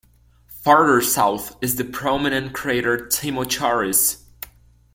Farther 0.63 0.99
south 0.99 1.55
is 1.61 1.75
the 1.75 1.83
prominent 1.85 2.53
crater 2.53 2.97
Timocharis. 3.05 4.23